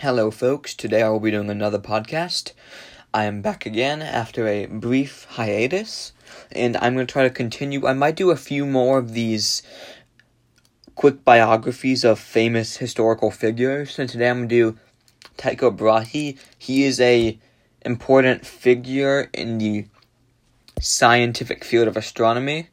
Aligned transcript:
Hello, 0.00 0.32
folks. 0.32 0.74
Today 0.74 1.02
I 1.02 1.08
will 1.08 1.20
be 1.20 1.30
doing 1.30 1.48
another 1.48 1.78
podcast. 1.78 2.52
I 3.14 3.26
am 3.26 3.42
back 3.42 3.64
again 3.64 4.02
after 4.02 4.48
a 4.48 4.66
brief 4.66 5.24
hiatus, 5.30 6.12
and 6.50 6.76
I'm 6.78 6.94
going 6.94 7.06
to 7.06 7.12
try 7.12 7.22
to 7.22 7.30
continue. 7.30 7.86
I 7.86 7.92
might 7.92 8.16
do 8.16 8.32
a 8.32 8.36
few 8.36 8.66
more 8.66 8.98
of 8.98 9.12
these 9.12 9.62
quick 10.96 11.24
biographies 11.24 12.02
of 12.02 12.18
famous 12.18 12.78
historical 12.78 13.30
figures, 13.30 13.96
and 13.96 14.10
today 14.10 14.30
I'm 14.30 14.38
going 14.38 14.48
to 14.48 14.72
do 14.72 14.78
Tycho 15.36 15.70
Brahe. 15.70 16.36
He 16.58 16.82
is 16.82 17.00
a 17.00 17.38
important 17.82 18.44
figure 18.44 19.30
in 19.32 19.58
the 19.58 19.86
scientific 20.80 21.62
field 21.62 21.86
of 21.86 21.96
astronomy, 21.96 22.66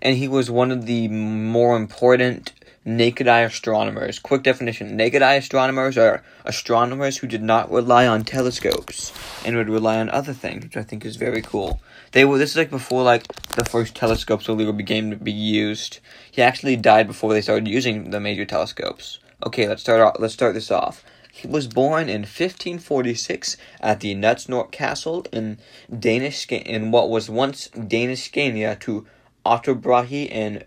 and 0.00 0.16
he 0.16 0.28
was 0.28 0.52
one 0.52 0.70
of 0.70 0.86
the 0.86 1.08
more 1.08 1.76
important 1.76 2.52
naked 2.96 3.28
eye 3.28 3.40
astronomers. 3.40 4.18
Quick 4.18 4.42
definition 4.42 4.96
naked 4.96 5.22
eye 5.22 5.34
astronomers 5.34 5.96
are 5.96 6.22
astronomers 6.44 7.18
who 7.18 7.26
did 7.26 7.42
not 7.42 7.70
rely 7.70 8.06
on 8.06 8.24
telescopes 8.24 9.12
and 9.44 9.56
would 9.56 9.68
rely 9.68 9.98
on 9.98 10.10
other 10.10 10.32
things, 10.32 10.64
which 10.64 10.76
I 10.76 10.82
think 10.82 11.04
is 11.04 11.16
very 11.16 11.42
cool. 11.42 11.80
They 12.12 12.24
were 12.24 12.38
this 12.38 12.50
is 12.50 12.56
like 12.56 12.70
before 12.70 13.02
like 13.02 13.26
the 13.56 13.64
first 13.64 13.94
telescopes 13.94 14.48
really 14.48 14.70
began 14.72 15.10
to 15.10 15.16
be 15.16 15.32
used. 15.32 16.00
He 16.30 16.42
actually 16.42 16.76
died 16.76 17.06
before 17.06 17.32
they 17.32 17.42
started 17.42 17.68
using 17.68 18.10
the 18.10 18.20
major 18.20 18.44
telescopes. 18.44 19.18
Okay, 19.46 19.68
let's 19.68 19.82
start 19.82 20.00
off, 20.00 20.16
let's 20.18 20.34
start 20.34 20.54
this 20.54 20.70
off. 20.70 21.04
He 21.32 21.46
was 21.46 21.68
born 21.68 22.08
in 22.08 22.22
1546 22.22 23.56
at 23.80 24.00
the 24.00 24.14
Knutstorp 24.14 24.70
Castle 24.72 25.24
in 25.32 25.58
Danish 25.96 26.46
in 26.48 26.90
what 26.90 27.08
was 27.08 27.30
once 27.30 27.68
Danish 27.68 28.24
Scania 28.24 28.76
to 28.76 29.06
Otto 29.44 29.74
Brahe 29.74 30.28
and 30.30 30.64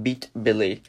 Beate 0.00 0.28
Bille. 0.34 0.80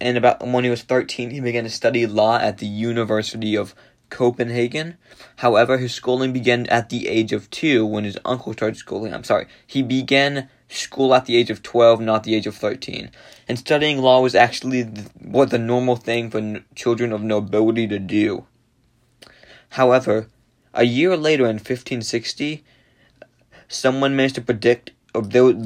And 0.00 0.16
about 0.16 0.46
when 0.46 0.64
he 0.64 0.70
was 0.70 0.82
13, 0.82 1.30
he 1.30 1.40
began 1.40 1.64
to 1.64 1.70
study 1.70 2.06
law 2.06 2.38
at 2.38 2.58
the 2.58 2.66
University 2.66 3.56
of 3.56 3.74
Copenhagen. 4.10 4.98
However, 5.36 5.78
his 5.78 5.94
schooling 5.94 6.32
began 6.32 6.66
at 6.66 6.90
the 6.90 7.08
age 7.08 7.32
of 7.32 7.50
two 7.50 7.84
when 7.86 8.04
his 8.04 8.18
uncle 8.24 8.52
started 8.52 8.76
schooling. 8.76 9.14
I'm 9.14 9.24
sorry, 9.24 9.46
he 9.66 9.82
began 9.82 10.48
school 10.68 11.14
at 11.14 11.26
the 11.26 11.36
age 11.36 11.50
of 11.50 11.62
12, 11.62 12.00
not 12.00 12.24
the 12.24 12.34
age 12.34 12.46
of 12.46 12.54
13. 12.54 13.10
And 13.48 13.58
studying 13.58 13.98
law 13.98 14.20
was 14.20 14.34
actually 14.34 14.82
what 15.20 15.50
the 15.50 15.58
normal 15.58 15.96
thing 15.96 16.30
for 16.30 16.38
n- 16.38 16.64
children 16.74 17.12
of 17.12 17.22
nobility 17.22 17.86
to 17.88 17.98
do. 17.98 18.46
However, 19.70 20.28
a 20.74 20.84
year 20.84 21.16
later 21.16 21.44
in 21.44 21.56
1560, 21.56 22.64
someone 23.68 24.14
managed 24.14 24.34
to 24.36 24.40
predict, 24.40 24.92
or 25.14 25.22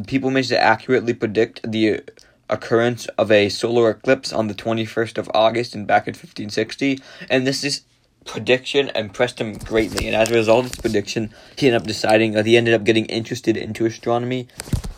people 0.06 0.31
managed 0.31 0.50
to 0.50 0.62
accurately 0.62 1.15
predict 1.15 1.61
the 1.70 2.03
occurrence 2.51 3.06
of 3.17 3.31
a 3.31 3.48
solar 3.48 3.91
eclipse 3.91 4.33
on 4.33 4.48
the 4.48 4.55
21st 4.55 5.17
of 5.17 5.31
August 5.33 5.75
in 5.75 5.87
back 5.87 6.06
in 6.06 6.12
1560, 6.12 7.01
and 7.31 7.47
this 7.47 7.65
is 7.65 7.84
prediction 8.27 8.91
impressed 8.95 9.41
him 9.41 9.55
greatly, 9.55 10.06
and 10.06 10.15
as 10.15 10.31
a 10.31 10.34
result 10.34 10.67
of 10.67 10.73
this 10.73 10.81
prediction, 10.81 11.33
he 11.56 11.69
ended 11.69 11.81
up 11.81 11.87
deciding 11.87 12.33
that 12.33 12.47
he 12.47 12.56
ended 12.56 12.75
up 12.75 12.84
getting 12.84 13.06
interested 13.06 13.56
into 13.56 13.87
astronomy, 13.87 14.48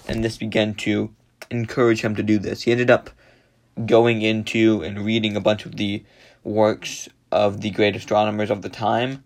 and 0.09 0.25
this 0.25 0.39
began 0.39 0.75
to 0.75 1.15
encourage 1.51 2.01
him 2.01 2.17
to 2.17 2.23
do 2.23 2.39
this. 2.39 2.63
He 2.63 2.73
ended 2.73 2.91
up 2.91 3.11
going 3.87 4.23
into 4.23 4.83
and 4.83 5.05
reading 5.05 5.37
a 5.37 5.41
bunch 5.41 5.65
of 5.65 5.77
the 5.77 6.05
works 6.43 7.09
of 7.31 7.61
the 7.61 7.71
great 7.71 7.97
astronomers 7.97 8.51
of 8.51 8.63
the 8.63 8.69
time. 8.69 9.25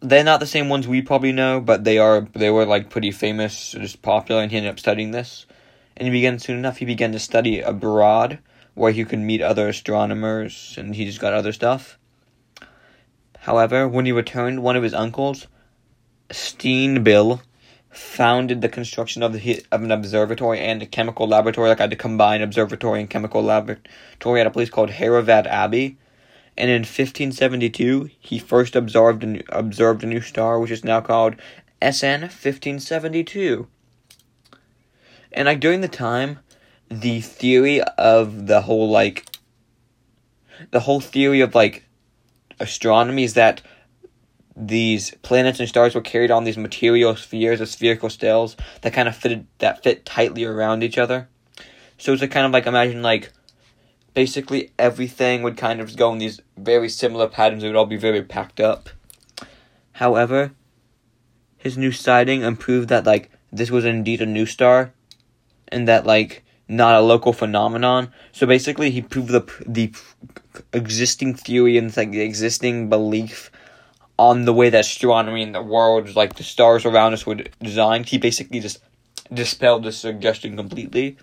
They're 0.00 0.24
not 0.24 0.40
the 0.40 0.46
same 0.46 0.68
ones 0.68 0.86
we 0.86 1.00
probably 1.00 1.32
know, 1.32 1.60
but 1.60 1.84
they 1.84 1.98
are 1.98 2.28
they 2.34 2.50
were 2.50 2.66
like 2.66 2.90
pretty 2.90 3.10
famous, 3.10 3.72
just 3.72 4.02
popular, 4.02 4.42
and 4.42 4.50
he 4.50 4.56
ended 4.58 4.72
up 4.72 4.78
studying 4.78 5.12
this 5.12 5.46
and 5.96 6.06
he 6.06 6.12
began 6.12 6.38
soon 6.38 6.58
enough 6.58 6.78
he 6.78 6.84
began 6.84 7.12
to 7.12 7.18
study 7.18 7.60
abroad 7.60 8.38
where 8.74 8.92
he 8.92 9.04
could 9.04 9.18
meet 9.18 9.40
other 9.40 9.68
astronomers 9.68 10.74
and 10.78 10.94
he 10.94 11.04
just 11.04 11.20
got 11.20 11.32
other 11.32 11.52
stuff. 11.52 11.98
However, 13.40 13.86
when 13.86 14.06
he 14.06 14.12
returned, 14.12 14.62
one 14.62 14.76
of 14.76 14.82
his 14.82 14.94
uncles, 14.94 15.46
Steen 16.30 17.04
Bille, 17.04 17.42
founded 17.90 18.60
the 18.60 18.68
construction 18.68 19.22
of 19.22 19.32
the 19.32 19.62
of 19.70 19.82
an 19.82 19.92
observatory 19.92 20.58
and 20.58 20.82
a 20.82 20.86
chemical 20.86 21.28
laboratory, 21.28 21.68
like 21.68 21.78
I 21.78 21.84
had 21.84 21.90
to 21.90 21.96
combine 21.96 22.42
observatory 22.42 23.00
and 23.00 23.08
chemical 23.08 23.42
laboratory 23.42 24.40
at 24.40 24.46
a 24.46 24.50
place 24.50 24.70
called 24.70 24.90
Herrevad 24.90 25.46
Abbey. 25.46 25.98
And 26.56 26.70
in 26.70 26.82
1572, 26.82 28.10
he 28.18 28.38
first 28.38 28.76
observed 28.76 29.24
a 29.24 29.26
new, 29.26 29.42
observed 29.48 30.02
a 30.04 30.06
new 30.06 30.20
star, 30.20 30.58
which 30.58 30.70
is 30.70 30.84
now 30.84 31.00
called 31.00 31.34
SN 31.82 32.22
1572. 32.22 33.68
And 35.34 35.46
like 35.46 35.60
during 35.60 35.80
the 35.80 35.88
time, 35.88 36.38
the 36.88 37.20
theory 37.20 37.82
of 37.82 38.46
the 38.46 38.62
whole 38.62 38.88
like 38.88 39.26
the 40.70 40.80
whole 40.80 41.00
theory 41.00 41.40
of 41.40 41.54
like 41.54 41.84
astronomy 42.60 43.24
is 43.24 43.34
that 43.34 43.60
these 44.56 45.10
planets 45.22 45.58
and 45.58 45.68
stars 45.68 45.96
were 45.96 46.00
carried 46.00 46.30
on 46.30 46.44
these 46.44 46.56
material 46.56 47.16
spheres 47.16 47.60
or 47.60 47.66
spherical 47.66 48.08
stells 48.08 48.54
that 48.82 48.92
kind 48.92 49.08
of 49.08 49.16
fitted 49.16 49.46
that 49.58 49.82
fit 49.82 50.06
tightly 50.06 50.44
around 50.44 50.84
each 50.84 50.96
other. 50.96 51.28
So 51.98 52.12
it's 52.12 52.22
a 52.22 52.28
kind 52.28 52.46
of 52.46 52.52
like 52.52 52.66
imagine 52.66 53.02
like 53.02 53.32
basically 54.14 54.70
everything 54.78 55.42
would 55.42 55.56
kind 55.56 55.80
of 55.80 55.96
go 55.96 56.12
in 56.12 56.18
these 56.18 56.40
very 56.56 56.88
similar 56.88 57.26
patterns. 57.26 57.64
It 57.64 57.66
would 57.66 57.76
all 57.76 57.86
be 57.86 57.96
very 57.96 58.22
packed 58.22 58.60
up. 58.60 58.88
However, 59.94 60.52
his 61.56 61.76
new 61.76 61.90
sighting 61.90 62.42
improved 62.42 62.88
that 62.90 63.04
like 63.04 63.32
this 63.50 63.72
was 63.72 63.84
indeed 63.84 64.22
a 64.22 64.26
new 64.26 64.46
star 64.46 64.92
and 65.74 65.88
that 65.88 66.06
like 66.06 66.44
not 66.68 66.94
a 66.94 67.00
local 67.00 67.32
phenomenon. 67.32 68.12
So 68.32 68.46
basically, 68.46 68.90
he 68.90 69.02
proved 69.02 69.28
the 69.28 69.44
the 69.66 69.92
existing 70.72 71.34
theory 71.34 71.76
and 71.76 71.94
like 71.96 72.12
the 72.12 72.22
existing 72.22 72.88
belief 72.88 73.50
on 74.16 74.44
the 74.44 74.52
way 74.52 74.70
that 74.70 74.80
astronomy 74.80 75.42
and 75.42 75.54
the 75.54 75.62
world, 75.62 76.14
like 76.14 76.36
the 76.36 76.44
stars 76.44 76.86
around 76.86 77.12
us, 77.12 77.26
were 77.26 77.40
designed. 77.60 78.06
He 78.06 78.18
basically 78.18 78.60
just 78.60 78.78
dispelled 79.32 79.84
this 79.84 79.98
suggestion 79.98 80.56
completely. 80.56 81.16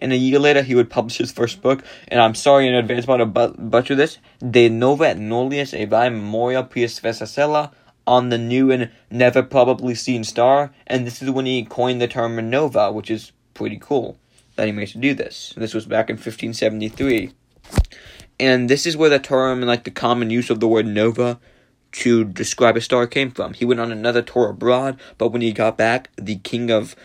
And 0.00 0.12
a 0.12 0.16
year 0.16 0.38
later, 0.38 0.62
he 0.62 0.74
would 0.74 0.88
publish 0.88 1.18
his 1.18 1.30
first 1.30 1.60
book, 1.60 1.84
and 2.08 2.20
I'm 2.20 2.34
sorry 2.34 2.66
in 2.66 2.74
advance 2.74 3.04
about 3.04 3.18
to 3.18 3.54
butcher 3.58 3.94
this. 3.94 4.18
De 4.38 4.68
Nova 4.68 5.08
et 5.08 5.18
Nullius 5.18 5.74
Evae 5.74 6.08
Memoria 6.08 6.62
Prius 6.62 6.98
Vesacella 7.00 7.70
on 8.06 8.30
the 8.30 8.38
new 8.38 8.72
and 8.72 8.90
never 9.10 9.42
probably 9.42 9.94
seen 9.94 10.24
star, 10.24 10.72
and 10.86 11.06
this 11.06 11.22
is 11.22 11.30
when 11.30 11.46
he 11.46 11.64
coined 11.64 12.00
the 12.00 12.08
term 12.08 12.50
nova, 12.50 12.90
which 12.90 13.10
is 13.10 13.30
pretty 13.60 13.78
cool 13.78 14.16
that 14.56 14.64
he 14.66 14.72
managed 14.72 14.94
to 14.94 14.98
do 14.98 15.12
this. 15.12 15.52
This 15.54 15.74
was 15.74 15.84
back 15.84 16.08
in 16.08 16.14
1573. 16.14 17.30
And 18.38 18.70
this 18.70 18.86
is 18.86 18.96
where 18.96 19.10
the 19.10 19.18
term 19.18 19.58
and 19.58 19.66
like 19.66 19.84
the 19.84 19.90
common 19.90 20.30
use 20.30 20.48
of 20.48 20.60
the 20.60 20.66
word 20.66 20.86
nova 20.86 21.38
to 21.92 22.24
describe 22.24 22.78
a 22.78 22.80
star 22.80 23.06
came 23.06 23.30
from. 23.30 23.52
He 23.52 23.66
went 23.66 23.78
on 23.78 23.92
another 23.92 24.22
tour 24.22 24.48
abroad, 24.48 24.98
but 25.18 25.28
when 25.28 25.42
he 25.42 25.52
got 25.52 25.76
back, 25.76 26.08
the 26.16 26.36
king 26.36 26.70
of 26.70 26.96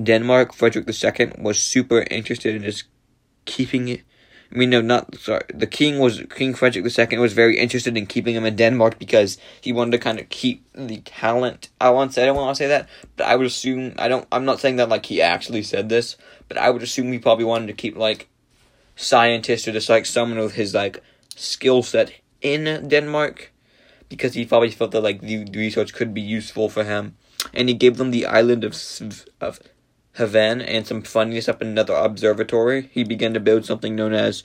Denmark, 0.00 0.52
Frederick 0.52 0.88
II, 0.88 1.34
was 1.38 1.60
super 1.60 2.04
interested 2.10 2.56
in 2.56 2.64
just 2.64 2.86
keeping 3.44 4.02
mean, 4.58 4.70
no, 4.70 4.80
not 4.80 5.16
sorry. 5.16 5.44
The 5.52 5.66
king 5.66 5.98
was 5.98 6.22
King 6.30 6.54
Frederick 6.54 6.84
II 6.86 7.18
was 7.18 7.32
very 7.32 7.58
interested 7.58 7.96
in 7.96 8.06
keeping 8.06 8.34
him 8.34 8.44
in 8.44 8.56
Denmark 8.56 8.98
because 8.98 9.38
he 9.60 9.72
wanted 9.72 9.92
to 9.92 9.98
kind 9.98 10.20
of 10.20 10.28
keep 10.28 10.66
the 10.74 10.98
talent. 10.98 11.70
I 11.80 11.90
want 11.90 12.12
say 12.12 12.22
I 12.22 12.26
don't 12.26 12.36
want 12.36 12.56
to 12.56 12.62
say 12.62 12.68
that, 12.68 12.88
but 13.16 13.26
I 13.26 13.36
would 13.36 13.46
assume 13.46 13.94
I 13.98 14.08
don't. 14.08 14.26
I'm 14.30 14.44
not 14.44 14.60
saying 14.60 14.76
that 14.76 14.88
like 14.88 15.06
he 15.06 15.22
actually 15.22 15.62
said 15.62 15.88
this, 15.88 16.16
but 16.48 16.58
I 16.58 16.70
would 16.70 16.82
assume 16.82 17.12
he 17.12 17.18
probably 17.18 17.46
wanted 17.46 17.68
to 17.68 17.72
keep 17.72 17.96
like 17.96 18.28
scientists 18.94 19.66
or 19.66 19.72
just 19.72 19.88
like 19.88 20.06
someone 20.06 20.38
with 20.38 20.54
his 20.54 20.74
like 20.74 21.02
skill 21.34 21.82
set 21.82 22.12
in 22.42 22.88
Denmark 22.88 23.52
because 24.08 24.34
he 24.34 24.44
probably 24.44 24.70
felt 24.70 24.90
that 24.90 25.00
like 25.00 25.22
the 25.22 25.46
research 25.54 25.94
could 25.94 26.12
be 26.12 26.20
useful 26.20 26.68
for 26.68 26.84
him, 26.84 27.16
and 27.54 27.68
he 27.68 27.74
gave 27.74 27.96
them 27.96 28.10
the 28.10 28.26
island 28.26 28.64
of 28.64 28.76
of 29.40 29.60
Haven 30.14 30.60
and 30.60 30.86
some 30.86 31.02
funniest 31.02 31.48
up 31.48 31.62
in 31.62 31.68
another 31.68 31.94
observatory, 31.94 32.90
he 32.92 33.04
began 33.04 33.32
to 33.34 33.40
build 33.40 33.64
something 33.64 33.96
known 33.96 34.12
as 34.12 34.42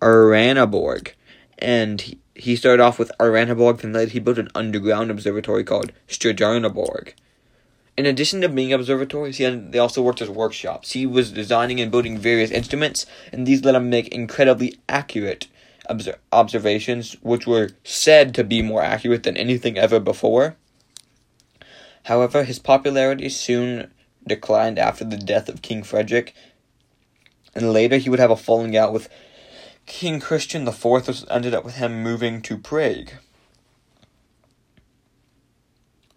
Uraniborg. 0.00 1.12
And 1.58 2.00
he, 2.00 2.18
he 2.34 2.56
started 2.56 2.82
off 2.82 2.98
with 2.98 3.12
Uraniborg, 3.20 3.84
and 3.84 3.92
later 3.92 4.10
he 4.10 4.18
built 4.18 4.38
an 4.38 4.48
underground 4.54 5.10
observatory 5.10 5.62
called 5.62 5.92
Stjärneborg. 6.08 7.12
In 7.96 8.06
addition 8.06 8.40
to 8.40 8.48
being 8.48 8.72
observatories, 8.72 9.36
he 9.36 9.44
had, 9.44 9.70
they 9.72 9.78
also 9.78 10.02
worked 10.02 10.22
as 10.22 10.30
workshops. 10.30 10.92
He 10.92 11.06
was 11.06 11.30
designing 11.30 11.80
and 11.80 11.92
building 11.92 12.18
various 12.18 12.50
instruments, 12.50 13.06
and 13.30 13.46
these 13.46 13.64
let 13.64 13.74
him 13.74 13.90
make 13.90 14.08
incredibly 14.08 14.78
accurate 14.88 15.46
obser- 15.86 16.18
observations, 16.32 17.16
which 17.22 17.46
were 17.46 17.70
said 17.84 18.34
to 18.34 18.44
be 18.44 18.62
more 18.62 18.82
accurate 18.82 19.22
than 19.22 19.36
anything 19.36 19.78
ever 19.78 20.00
before. 20.00 20.56
However, 22.04 22.44
his 22.44 22.58
popularity 22.58 23.28
soon 23.28 23.92
declined 24.26 24.78
after 24.78 25.04
the 25.04 25.16
death 25.16 25.48
of 25.48 25.62
King 25.62 25.82
Frederick, 25.82 26.34
and 27.54 27.72
later 27.72 27.98
he 27.98 28.08
would 28.08 28.18
have 28.18 28.30
a 28.30 28.36
falling 28.36 28.76
out 28.76 28.92
with 28.92 29.08
King 29.86 30.20
Christian 30.20 30.66
IV, 30.66 30.84
which 30.84 31.24
ended 31.30 31.54
up 31.54 31.64
with 31.64 31.74
him 31.74 32.02
moving 32.02 32.40
to 32.42 32.56
Prague. 32.56 33.10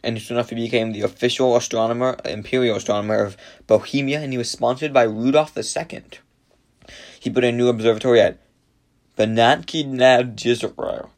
And 0.03 0.21
soon 0.21 0.37
enough, 0.37 0.51
he 0.51 0.55
became 0.55 0.91
the 0.91 1.01
official 1.01 1.55
astronomer, 1.55 2.15
imperial 2.25 2.77
astronomer 2.77 3.23
of 3.23 3.35
Bohemia, 3.65 4.21
and 4.21 4.31
he 4.31 4.37
was 4.37 4.51
sponsored 4.51 4.93
by 4.93 5.03
Rudolf 5.03 5.57
II. 5.57 6.03
He 7.19 7.31
put 7.31 7.43
a 7.43 7.51
new 7.51 7.69
observatory 7.69 8.21
at 8.21 8.37
Benatki 9.17 9.83
nad 9.83 10.37
Jezero, 10.37 11.09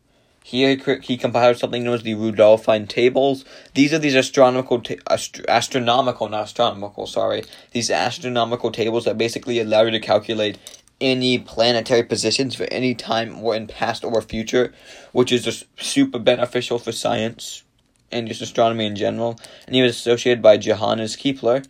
He 0.47 0.77
he 1.03 1.17
compiled 1.17 1.57
something 1.57 1.83
known 1.83 1.95
as 1.95 2.03
the 2.03 2.15
Rudolphine 2.15 2.88
tables. 2.88 3.44
These 3.73 3.94
are 3.94 3.99
these 3.99 4.15
astronomical 4.15 4.79
ta- 4.79 4.95
ast- 5.09 5.41
astronomical 5.45 6.29
not 6.29 6.44
astronomical 6.44 7.05
sorry 7.05 7.44
these 7.71 7.91
astronomical 7.91 8.71
tables 8.71 9.03
that 9.03 9.17
basically 9.17 9.59
allow 9.59 9.81
you 9.81 9.91
to 9.91 9.99
calculate 9.99 10.57
any 11.01 11.38
planetary 11.38 12.03
positions 12.03 12.55
for 12.55 12.63
any 12.71 12.95
time 12.95 13.44
or 13.44 13.55
in 13.55 13.67
past 13.67 14.05
or 14.05 14.21
future, 14.21 14.73
which 15.11 15.33
is 15.33 15.44
just 15.44 15.65
super 15.83 16.17
beneficial 16.17 16.79
for 16.79 16.93
science 16.93 17.63
and 18.09 18.29
just 18.29 18.41
astronomy 18.41 18.85
in 18.85 18.95
general. 18.95 19.38
And 19.65 19.75
he 19.75 19.81
was 19.81 19.97
associated 19.97 20.41
by 20.41 20.55
Johannes 20.55 21.17
Kepler, 21.17 21.63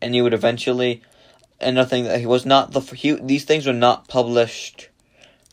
and 0.00 0.14
he 0.14 0.22
would 0.22 0.32
eventually. 0.32 1.02
Another 1.60 1.90
thing 1.90 2.04
that 2.04 2.20
he 2.20 2.26
was 2.26 2.46
not 2.46 2.72
the 2.72 2.80
he, 2.80 3.12
these 3.20 3.44
things 3.44 3.66
were 3.66 3.74
not 3.74 4.08
published 4.08 4.88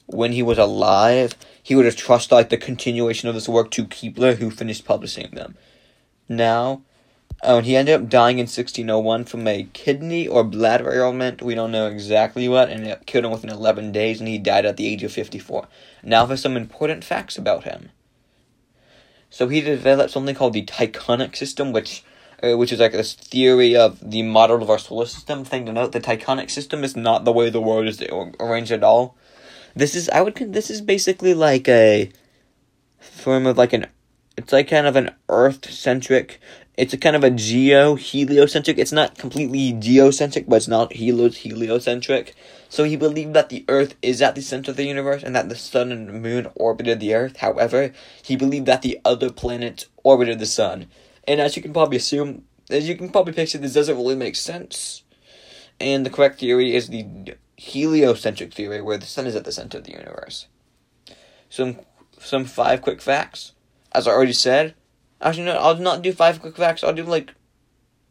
when 0.06 0.32
he 0.32 0.42
was 0.42 0.58
alive. 0.58 1.36
He 1.66 1.74
would 1.74 1.86
have 1.86 1.96
trusted 1.96 2.32
like 2.32 2.50
the 2.50 2.58
continuation 2.58 3.28
of 3.28 3.34
this 3.34 3.50
work 3.50 3.72
to 3.72 3.86
Kepler, 3.86 4.36
who 4.36 4.52
finished 4.52 4.86
publishing 4.86 5.32
them. 5.32 5.58
Now, 6.30 6.84
Oh, 7.42 7.60
he 7.62 7.76
ended 7.76 7.96
up 7.96 8.08
dying 8.08 8.38
in 8.38 8.44
1601 8.44 9.26
from 9.26 9.48
a 9.48 9.68
kidney 9.74 10.28
or 10.28 10.44
bladder 10.44 10.94
ailment. 10.94 11.42
We 11.42 11.56
don't 11.56 11.72
know 11.72 11.88
exactly 11.88 12.48
what, 12.48 12.70
and 12.70 12.86
it 12.86 13.08
killed 13.08 13.26
him 13.26 13.32
within 13.32 13.50
11 13.50 13.92
days, 13.92 14.20
and 14.20 14.28
he 14.28 14.38
died 14.38 14.68
at 14.68 14.78
the 14.78 14.86
age 14.86 15.02
of 15.02 15.12
54. 15.12 15.68
Now 16.04 16.28
for 16.28 16.38
some 16.38 16.56
important 16.56 17.04
facts 17.04 17.36
about 17.36 17.64
him. 17.64 17.90
So 19.32 19.48
he 19.48 19.60
developed 19.60 20.12
something 20.12 20.36
called 20.36 20.54
the 20.54 20.66
Tychonic 20.66 21.36
system, 21.36 21.72
which 21.72 22.04
uh, 22.44 22.56
which 22.56 22.72
is 22.72 22.80
like 22.80 22.92
this 22.92 23.16
theory 23.16 23.76
of 23.76 24.00
the 24.08 24.22
model 24.22 24.62
of 24.62 24.70
our 24.70 24.78
solar 24.78 25.08
system. 25.08 25.44
Thing 25.44 25.66
to 25.66 25.74
note: 25.74 25.94
the 25.94 26.00
Tychonic 26.00 26.52
system 26.52 26.84
is 26.84 26.96
not 26.96 27.26
the 27.26 27.32
way 27.32 27.50
the 27.50 27.60
world 27.60 27.88
is 27.88 28.04
arranged 28.40 28.72
at 28.72 28.84
all. 28.84 29.18
This 29.76 29.96
is 29.96 30.10
I 30.10 30.22
would 30.22 30.36
this 30.36 30.70
is 30.70 30.82
basically 30.82 31.34
like 31.34 31.68
a 31.68 32.12
form 33.00 33.46
of 33.46 33.58
like 33.58 33.74
an 33.74 33.88
it's 34.38 34.52
like 34.52 34.70
kind 34.70 34.88
of 34.88 34.96
an 34.96 35.12
Earth 35.30 35.70
centric 35.70 36.40
it's 36.78 36.94
a 36.94 36.98
kind 36.98 37.16
of 37.16 37.24
a 37.24 37.30
geo 37.30 37.96
heliocentric. 37.96 38.78
It's 38.78 38.92
not 38.92 39.18
completely 39.18 39.72
geocentric, 39.72 40.48
but 40.48 40.58
it's 40.58 40.68
not 40.68 40.94
helio 40.94 41.30
heliocentric. 41.30 42.36
So 42.68 42.84
he 42.84 42.98
believed 42.98 43.34
that 43.34 43.50
the 43.50 43.64
Earth 43.70 43.96
is 44.02 44.22
at 44.22 44.36
the 44.36 44.42
center 44.42 44.72
of 44.72 44.78
the 44.78 44.84
universe 44.86 45.24
and 45.24 45.36
that 45.36 45.48
the 45.48 45.56
sun 45.56 45.92
and 45.92 46.10
the 46.10 46.14
moon 46.14 46.48
orbited 46.56 47.00
the 47.00 47.16
Earth. 47.16 47.38
However, 47.38 47.94
he 48.22 48.36
believed 48.36 48.66
that 48.66 48.82
the 48.82 49.00
other 49.06 49.32
planets 49.32 49.86
orbited 50.04 50.40
the 50.40 50.46
sun. 50.46 50.88
And 51.26 51.40
as 51.40 51.56
you 51.56 51.62
can 51.62 51.72
probably 51.72 51.98
assume, 51.98 52.44
as 52.70 52.90
you 52.90 52.98
can 52.98 53.10
probably 53.10 53.34
picture, 53.34 53.58
this 53.58 53.74
doesn't 53.74 53.96
really 53.96 54.16
make 54.16 54.36
sense. 54.36 55.04
And 55.80 56.06
the 56.06 56.10
correct 56.10 56.40
theory 56.40 56.76
is 56.76 56.90
the 56.90 57.36
heliocentric 57.66 58.54
theory, 58.54 58.82
where 58.82 58.98
the 58.98 59.06
sun 59.06 59.26
is 59.26 59.36
at 59.36 59.44
the 59.44 59.52
center 59.52 59.80
of 59.80 59.84
the 59.84 59.92
universe. 59.92 60.48
Some 61.50 61.80
some 62.20 62.46
five 62.46 62.82
quick 62.82 63.02
facts. 63.02 63.54
As 63.92 64.08
I 64.08 64.12
already 64.12 64.34
said, 64.34 64.76
Actually, 65.22 65.46
no, 65.46 65.58
I'll 65.58 65.78
not 65.78 66.02
do 66.02 66.12
five 66.12 66.42
quick 66.42 66.56
facts. 66.56 66.84
I'll 66.84 66.94
do 66.94 67.04
like, 67.04 67.34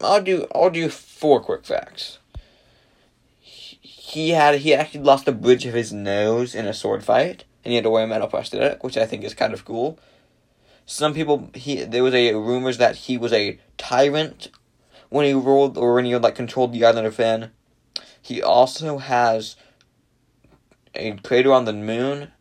I'll 0.01 0.23
do 0.23 0.47
I'll 0.55 0.71
do 0.71 0.89
four 0.89 1.41
quick 1.41 1.65
facts. 1.65 2.19
He 3.41 4.31
had 4.31 4.61
he 4.61 4.75
actually 4.75 5.03
lost 5.03 5.27
the 5.27 5.33
bridge 5.33 5.67
of 5.67 5.75
his 5.75 5.93
nose 5.93 6.55
in 6.55 6.67
a 6.67 6.75
sword 6.75 7.05
fight, 7.05 7.45
and 7.65 7.71
he 7.71 7.77
had 7.77 7.85
to 7.85 7.91
wear 7.91 8.05
a 8.05 8.07
metal 8.07 8.29
prosthetic, 8.29 8.83
which 8.83 8.97
I 8.97 9.07
think 9.07 9.23
is 9.25 9.35
kind 9.35 9.53
of 9.53 9.65
cool. 9.65 9.99
Some 10.87 11.15
people 11.15 11.51
he 11.55 11.85
there 11.85 12.03
was 12.03 12.15
a 12.15 12.35
rumors 12.35 12.79
that 12.79 12.97
he 12.97 13.17
was 13.17 13.33
a 13.33 13.59
tyrant 13.79 14.51
when 15.11 15.27
he 15.27 15.33
ruled 15.33 15.79
or 15.79 15.95
when 15.95 16.05
he 16.05 16.17
like 16.17 16.35
controlled 16.35 16.73
the 16.73 16.85
island 16.85 17.07
of 17.07 17.15
Finn. 17.15 17.51
He 18.25 18.43
also 18.43 18.97
has 18.97 19.55
a 20.95 21.13
crater 21.23 21.53
on 21.53 21.67
the 21.67 21.75
moon 21.75 22.33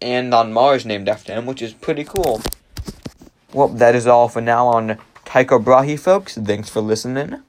and 0.00 0.32
on 0.32 0.52
Mars 0.52 0.86
named 0.86 1.08
after 1.08 1.34
him, 1.34 1.46
which 1.46 1.60
is 1.60 1.72
pretty 1.72 2.04
cool. 2.04 2.40
Well, 3.52 3.66
that 3.66 3.96
is 3.96 4.06
all 4.06 4.28
for 4.28 4.40
now 4.40 4.68
on 4.68 4.98
Tycho 5.24 5.58
Brahe, 5.58 5.98
folks. 5.98 6.36
Thanks 6.36 6.70
for 6.70 6.80
listening. 6.80 7.42